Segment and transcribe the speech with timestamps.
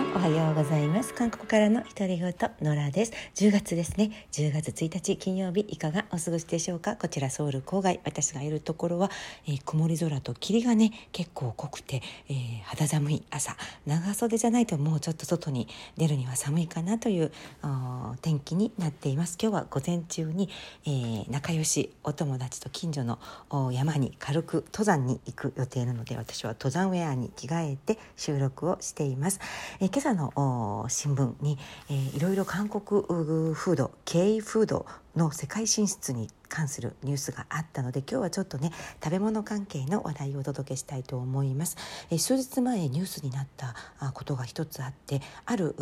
[0.00, 1.12] んおはようございます。
[1.14, 3.12] 韓国からの独り言ノラです。
[3.34, 4.26] 10月ですね。
[4.32, 6.96] 10月1日金曜日いかがお過ごしでしょうか？
[6.96, 9.10] こちらソウル郊外私がいるところは、
[9.46, 13.56] えー、曇り空と霧がね結構濃くて、えー、肌寒い朝。
[13.86, 15.68] 長袖じゃないともうちょっと外に
[15.98, 17.30] 出るには寒いかなという
[18.22, 19.36] 天気になっています。
[19.40, 20.48] 今日は午前中に、
[20.86, 23.18] えー、仲良しお友達と近所の
[23.72, 29.40] 山に軽く登山に行く予定なので私は登山ウェアに着替えて収録をしています、
[29.80, 31.58] えー、今朝の新聞に、
[31.88, 34.86] えー、いろいろ韓国フード K フード
[35.16, 38.70] の世界進出に関するニュースがあったので今日はちょっとね
[39.02, 41.76] 食べ物関係の話題をお届けしたいと思います。
[42.08, 43.74] え数日前ニュースになった
[44.12, 45.74] ことが一つあってある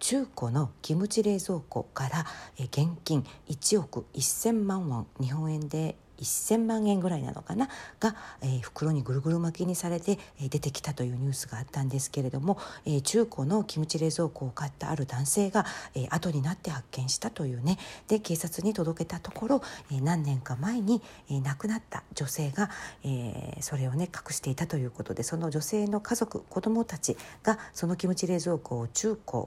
[0.00, 2.26] 中古のキムチ冷蔵庫から
[2.58, 7.68] 現金1億1000万ウォン日本円で1,000万円ぐらいなのかな？
[8.00, 22.70] が、えー、袋にぐるぐる巻きにされて、えー、出てきたというニュースがあったんですけれども、えー、中古のキムチ冷蔵庫を買ったある男性が、えー、後になって発見したというねで警察に届けたところ、えー、何年か前に、えー、亡くなった女性が、
[23.04, 29.46] えー、それをね隠していたということでその女性の家族子供たちがそのキムチ冷蔵庫を中古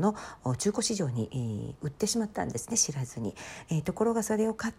[0.00, 0.14] の
[0.58, 3.34] 中古市場に、えー、売ってしまったんですね知らずに。
[3.70, 4.74] えー、ところがそれを買っ、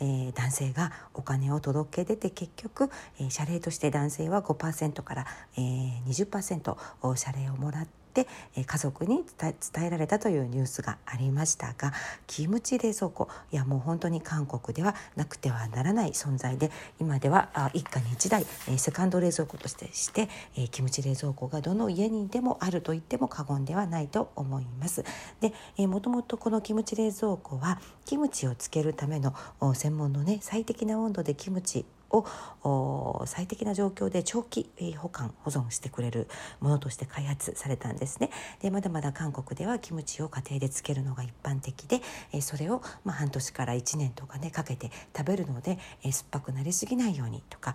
[0.00, 8.28] えー、男性がお金を届け出て結局、えー、謝礼として男性は5%から、えー、20%謝礼をもらってって
[8.62, 11.92] 家族に伝えられたというニュースがありましたが
[12.26, 18.44] キムチ冷蔵庫いやもう本当に韓国ではなくてはならない存在で今では一家に1台
[18.78, 20.28] セカンド冷蔵庫としてして
[20.70, 25.04] キムチ冷蔵庫がどの家にでもあると言っても過言ではないと思います。
[25.40, 29.34] でもともとこのキムチ冷蔵庫はキムチをつけるための
[29.74, 36.28] 専門のね最適な温度でキムチを最適な状況で長期保管保存してくれる
[36.60, 38.30] ものとして開発されたんですね。
[38.60, 42.02] でまだまだ韓国ではキムチを家庭でつけるのが一般的で
[42.40, 47.74] それをま半年から1年とかねかけて食べるので酸っぱくなりすぎないようにとか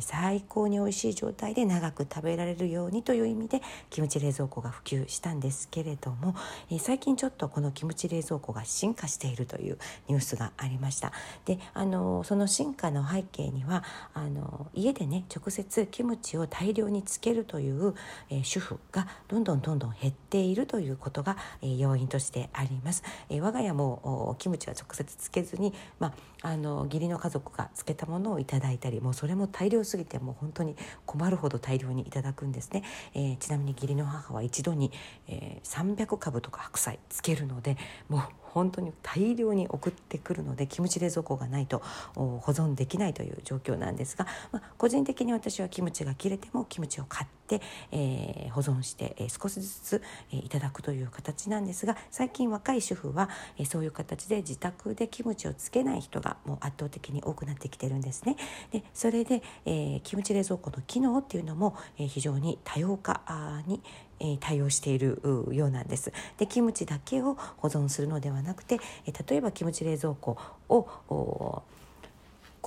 [0.00, 6.34] 最高に美味しい状態で長く食べられるようにという意味でキムチ冷蔵庫が普及したんですけれども
[6.80, 9.78] 最近ちょっとこのキムチ冷蔵庫が進化しているという
[10.08, 11.12] ニュースがありました。
[11.44, 13.84] であのその進化の背景には
[14.14, 17.94] あの家でね直接キムチを大量につけるという、
[18.30, 23.02] えー、主婦がどんどんどんどん減っているということが、えー、要因としてあります。
[23.28, 32.82] えー、我が家もキムチは直接つけずに、まあ、あの義理の家族がつけたものをいただいたりもうそれも大量すぎてもう本当に困るほど大量にいただくんですね。
[33.14, 34.92] えちなみに義理の母は一度に、
[35.26, 37.76] え300株とか白菜つけるので
[38.08, 38.22] もう
[38.58, 41.80] 本当に大量に送ってくるのでキムチ冷蔵庫がないと
[42.16, 50.02] 保存できないという状況なんですが、まあ、個人的に私はキムチが切れてもキムチを買って、えー、保存して、えー、少しずつ、
[50.32, 58.36] えー、いただくという形なんですが最近若い主婦は、えー、そういう形で自宅でキムチをつけない人がもう圧倒的に多くなってきてるんですね。
[58.72, 63.22] でそれで、えー、キムチ冷蔵庫の機能っていうのも、えー、非常に多様化
[63.68, 63.80] に、
[64.20, 65.20] え対応している
[65.52, 66.12] ようなんです。
[66.38, 70.36] でキムチだけを保存するのではなくて、え例えばキムチ冷蔵庫
[70.68, 71.62] を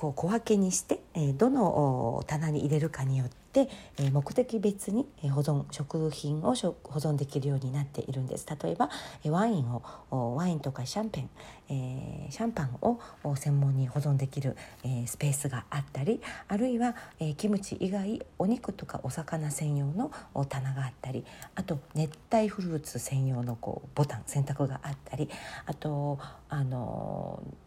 [0.02, 3.68] こう小分けにして、えどの棚に入れるかによって、
[3.98, 8.44] え目的別に保存食品を保存できるようになっているんです。
[8.64, 8.90] 例えば
[9.26, 11.30] ワインをワインとかシャンペン、
[11.68, 12.98] え、シャンパンを
[13.36, 20.10] 専門に保存できる、え、スペースがあったりあるいは、え、キムチ以外お肉とかお魚専用の
[20.48, 21.24] 棚があったり
[21.54, 25.30] あと熱帯フルーツ専用のこうボタン選択があったり
[25.66, 27.61] あとあのー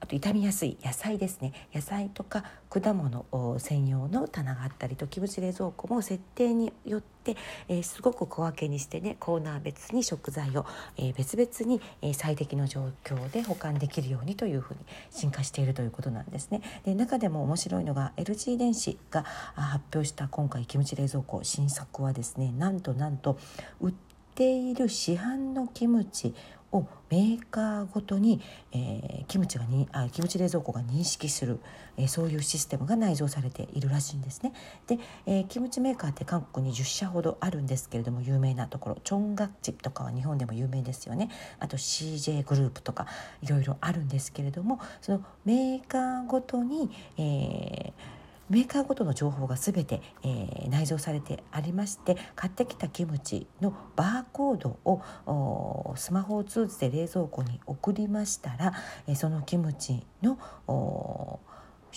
[0.00, 3.24] あと傷みやすい野菜ですね野菜とか果物
[3.58, 7.36] 専用の棚があったりとキムチ冷蔵庫も設定によって、
[7.68, 10.66] えー、すごく小分けにしてねコーナー別に食材を、
[10.98, 16.60] えー、別々に、えー、最適の状況で保管できるようにというふうに進化しているということなんですね。
[16.84, 19.22] で中でも面白いのが LG 電子が
[19.54, 23.38] 発表した今回キムチ冷蔵庫新作はですねなんとなんと
[23.80, 23.94] 売っ
[24.34, 26.34] ている市販のキムチ
[26.74, 28.40] をメーカーごとに、
[28.72, 31.60] えー、キムチがにあキムチ冷蔵庫が認識する、
[31.96, 34.52] えー、そういうシステムが内蔵されているらしいんですね。
[34.88, 41.30] で、えー、キムチメーカーって韓国に10社ほどあるんですけれども有名なところチョンガッチとかは日本でも有名ですよね。
[41.60, 43.06] あと CJ グループとか
[43.42, 48.13] いろいろあるんですけれどもそのメーカーごとに、えー
[48.50, 58.74] メーカーごとの情報が全て、えー、内蔵されてありまして買ってきたキムチのバーコードをスマホを通じて冷蔵庫に送りましたら、
[59.06, 60.38] えー、そのキムチの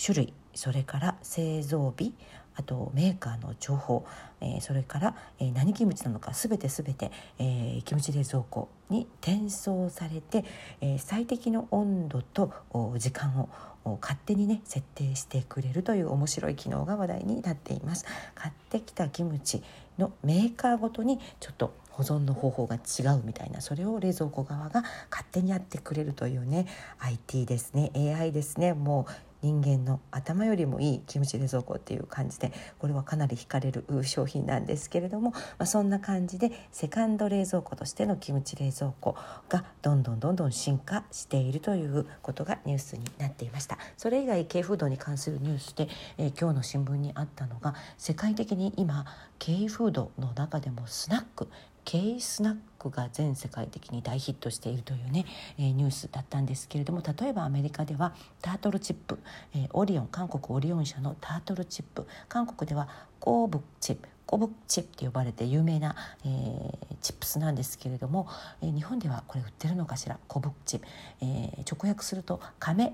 [0.00, 2.14] 種類それから製造日
[2.58, 4.04] あとメーカーの情報、
[4.40, 10.44] えー、それから、えー、何キムチなのか全て全て、えー、キムチ冷蔵庫に転送されて、
[10.80, 12.52] え、最適の温度と
[12.96, 13.48] 時間を
[13.96, 18.04] 勝手にね設定してくれるという面白い機能が話題になっています。
[18.34, 19.62] 買ってきたキムチ
[19.98, 26.66] のメーカーごとにちょっと保存の方法が違うみたいなそれを冷蔵庫側が勝手にやってくれるというね
[27.00, 28.72] IT ですね AI ですね。
[28.72, 39.16] もう人間の頭よりもいいキムチ冷蔵庫っていう感じでこれはかなり惹かれる商品なんですけれども、まあ、そんな感じでセカンド冷蔵庫としてのキムチ冷蔵庫
[39.48, 43.78] がどんどんどんどん進化しているということがニュースになっていました。
[43.96, 49.06] それ以外 K フードに関するニュースで、えー、今日の新聞にあったのが世界的に今
[49.38, 51.48] K フードの中でもスナック
[51.90, 55.24] K スナックが全世界的に大ヒットしているというね、
[55.58, 59.18] えー、ニュースだったんですけれども例えばアメリカではタートルチップ、
[59.54, 62.88] えー、オリオン韓国オリオン社のタートルチップ韓国では
[63.20, 65.96] コーブチップコブチップと呼ばれて有名な、
[66.26, 68.28] えー、チップスなんですけれども、
[68.60, 70.18] えー、日本ではこれ売ってるのかしら？
[70.28, 70.86] コブチップ、
[71.22, 72.92] えー、直訳すると亀。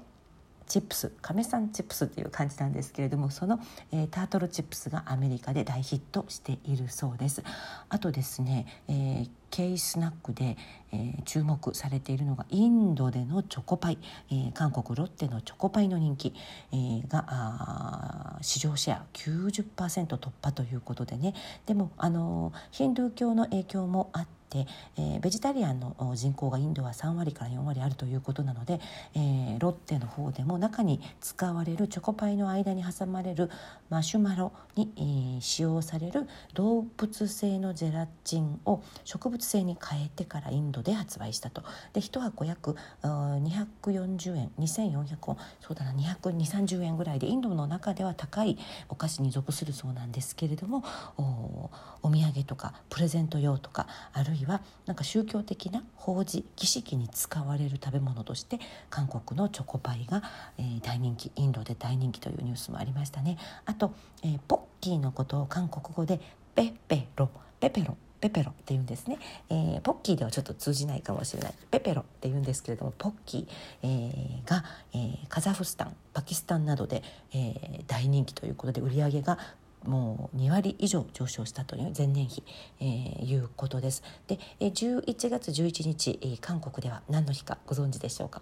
[0.66, 3.61] チップス亀さんチップスっていう感じなんですけれどもその、
[3.93, 7.43] えー、タートルチップスがアメリカで大ヒットしているそうです。
[7.88, 10.56] あとですね、えー、ケイスナックで、
[10.90, 13.98] えー、注目されているのがインドでのチョコパイ、
[14.28, 16.34] えー、韓国ロッテのチョコパイの人気、
[16.72, 21.34] えー、が市場シェア90%突破ということでね。
[21.66, 24.66] でもあのヒンドゥー教の影響もあってで、
[24.96, 28.80] えー、ベジタリアンの人口がインドは3割から4割あるということなので、
[29.14, 33.50] えー、ロッテの方でも中に使われるチョコパイの間に挟まれる
[33.90, 41.62] マシュマロに、えー、使用される動物性のジェラチンを植物性に変えてからインドで発売したと。
[41.93, 48.56] で1箱約240円2400本そうだな230円ぐらいでインドの中では高い
[48.88, 50.82] お菓子に属するそうなんですけれども
[51.19, 51.70] お
[52.02, 58.58] お土産とかプレゼント用とかあるいははなんか宗教的な法事儀式に使われる食べ物として
[58.91, 60.23] 韓国のチョコパイが、
[60.58, 63.37] えー、大人気インドで大人気というニュースもありましたね。
[63.67, 66.20] あと、えー、ポッキーのことを韓国語で
[66.55, 67.31] ペペロ。
[67.61, 67.96] ペペロ。
[68.24, 69.18] ペペロって言うんですね、
[69.50, 73.46] えー、ポッキーではちょっと通じないかもしれないペペロって言うんですけれどもポッキー、
[73.82, 77.02] えー、が、えー、カザフスタンパキスタンなどで、
[77.34, 79.38] えー、大人気ということで売り上げが
[79.84, 82.42] もう2割以上上昇したという前年比、
[82.80, 84.02] えー、いうことです。
[84.26, 88.40] で、え11月11日、えー、韓国では何の日かご存知でしょうか？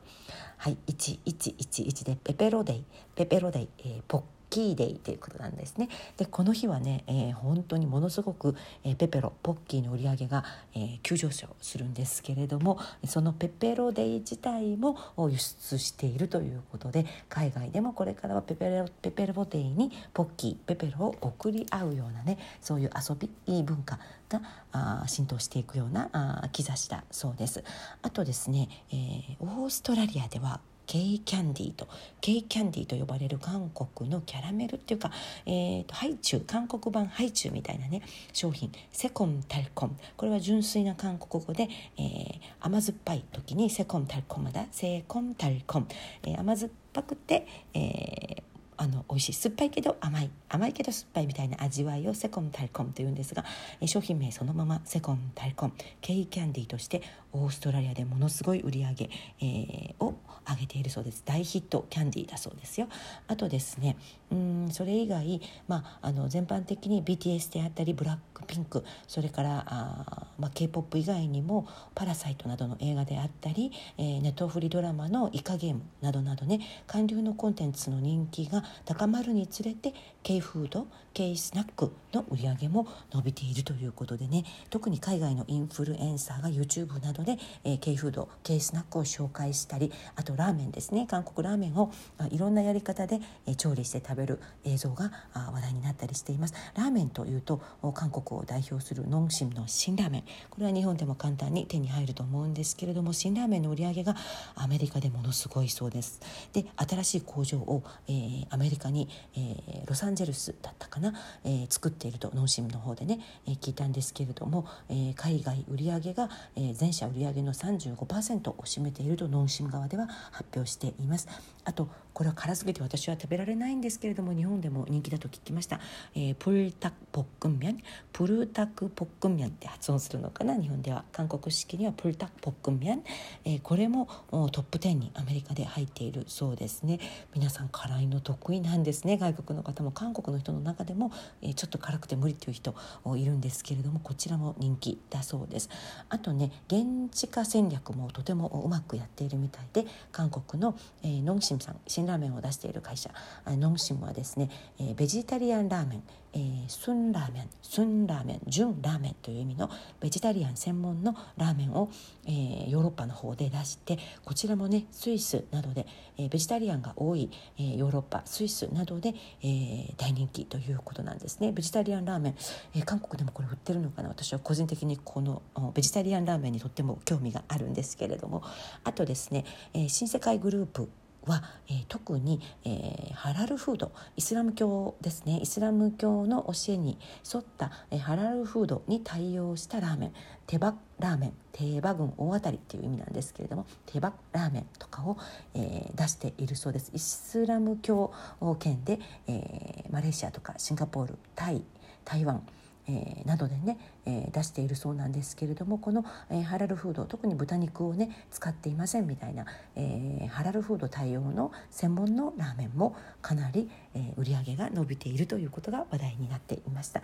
[0.59, 2.85] はい、1111でペペロデイ、
[3.17, 4.23] ペペロデイ、えー、ポッ
[4.53, 5.89] キーデイということなんですね。
[6.19, 8.55] でこの日はね、えー、本当にものすごく、
[8.85, 10.45] えー、ペペロポッキーの売り上げが、
[10.75, 14.99] えー、急上昇するんですけれどもそのペペロデイ自体も
[15.31, 27.65] 輸出しているということで海外でもこれからはペペロペペロデイにポッキーペペロを送り合うようなねそういう遊びいい文化があ浸透していくようなあ兆しだそうです。
[28.03, 30.61] あとですね、えー、オーストラリアでは
[30.93, 31.89] ケイキャンディーと
[32.21, 35.11] ケイキャンディーと呼ばれる韓国のキャラメルっていうか、
[35.47, 38.03] えーと、ハイチュウ韓国版ハイチュウみたいなね
[38.35, 38.71] 商品。
[38.91, 44.67] セコンタルコンこれは純粋な韓国語で、えー、甘酸っぱい時にセコンタルコンまだ。
[44.71, 45.89] セコンタルコン、
[46.25, 48.43] えー、甘酸っぱくて、えー、
[48.77, 53.45] あの美味しい酸っぱいけど甘い甘いけど酸っぱいみたいな味わいをセコンタルコンというんですが
[53.87, 60.15] 商品名そのままセコンタルコンケイキャンディーとしてオーストラリアでものすごい売り上げ、えー、を
[60.49, 61.23] 上げているそうです。
[61.25, 62.89] 大ヒットキャンディーだそうですよ。
[63.27, 63.97] あとですね
[64.31, 84.45] うんそれ以外、まあ、あの全般的に BTS であったりブラックピンクそれからあ、まあ、k p o p 以外にも「パラサイト」などの映画であったり、えー、ネットフリドラマの「イカゲーム」などなどね韓流のコンテンツの人気が高まるにつれて K フード K スナックの売り上げも伸びているということでね。
[84.71, 91.07] 特に海外のインフルエンサーが YouTube などで、えー、K フード K スナックを紹介したりあとラーメンですね。
[91.09, 91.93] 韓国ラーメンを
[92.31, 96.55] いろんなやり方で、えー、調理して食べる映像が話題になったりしています。
[96.77, 97.61] ラーメンというと
[97.95, 100.25] 韓国を代表するノンシムの辛ラーメン。
[100.51, 104.17] これは日本でも簡単に手に入ると思うんですけれども辛ラーメンの売り上げが
[104.55, 106.21] アメリカでものすごいそうです。
[106.53, 121.29] で新しい工場を、えー、アメリカに、えー、ロサンゼルスだったかな、えー、作っているとノンシムの方でね、えー、聞いたんですけれども、えー、海外売上が、えー、全社売上の35%を占めているとノンシム側では発表しています。
[121.65, 125.81] あとこれは辛すぎて私は食べられないんですけれども日本でも人気だと聞きました、
[126.15, 127.79] えー、プルタクポックンミャン
[128.13, 130.55] プルタクポックンミャンって発音するのかな？
[130.61, 133.05] 日本では韓国式にはプルタクポックンミャン、
[133.45, 137.01] えー、これもトップ10にアメリカで入っているそうですね。
[137.35, 139.17] 皆さん辛いの得意なんですね。
[139.17, 142.75] 外国の方も韓国の人の中でも、えー、ちょっと辛くて無理っていう人
[143.17, 145.69] いるんですけれどもこちらも人気だそうです。
[146.09, 153.11] あとね現地化戦略もとてもうまくやっているみたいで韓国の、えー、ノンシムさん辛ラーメンを出している会社。
[153.47, 156.03] ノンシムはですね、えー、ベジタリアンラーメン、
[156.35, 161.91] えー、スンラーメンスンラーメン純ラーメンという意味のベジタリアン専門のラーメンを、
[162.27, 165.87] えー、ヨーロッパの方で出してこちらもねスイスなどで、
[166.19, 171.53] えー、ベジタリアンが多い、えー、ヨーロッパスイスなどで、えー、大人気ということなんですね。
[171.53, 172.35] ベジタリアンラーメン、
[172.75, 174.09] えー、韓国でもこれ売ってるのかな？
[174.09, 175.43] 私は個人的にこの
[175.75, 178.43] ベジタリアンラーメンにとっても興味があるんですけれども。
[178.85, 179.45] あとですね、
[179.75, 180.89] えー、新世界グループ
[181.27, 183.93] は、えー、特に、えー、ハラルフード。
[184.17, 185.39] イスラム教ですね。
[185.43, 186.99] イスラム教の教えに
[187.33, 190.13] 沿った、えー、ハラルフードに対応したラーメン。
[190.47, 191.33] 手羽ラーメン。
[191.53, 195.19] 手羽郡大当たりっていう意味なんですけれども手羽ラーメンとかを、
[195.55, 196.91] えー、出しているそうです。
[196.95, 198.13] イスラム教
[198.59, 201.63] 圏で、えー、マレーシアとかシンガポールタイ
[202.05, 202.43] 台湾
[202.89, 209.47] えー、などでね、えー、出しているそうなんですけれどもこの、えー、ハラルフード特に豚肉をね使っていませんみたいな、
[209.77, 217.03] えー、ハラルフード対応の専門のラーメンもかなり、えー、売り上げが伸びているということが話題になっていました。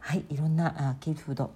[0.00, 1.50] はい、いろんなあキーフード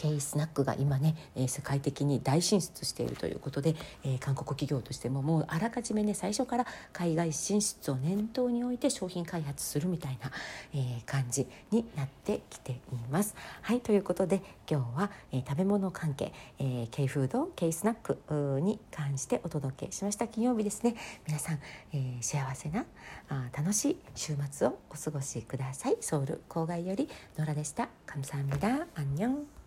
[0.00, 10.30] K スナックが今ね、えー、世界的に大進出しているということで、えー、韓国企業としてももうあらかじめね最初から海外進出を念頭に置いて商品開発するみたいな、
[10.74, 12.76] えー、感じになってきてい
[13.10, 13.34] ます。
[13.62, 20.94] はいということで今日は、えー、食べ物関係、えー、K フード K スナックに関してお届けしました金曜日ですね
[21.26, 21.58] 皆さん、
[21.92, 22.84] えー、幸せな
[23.28, 27.08] あ楽しい週末をお過ごしくださいソウル郊外より
[27.38, 29.59] 野良でした감사합니다안녕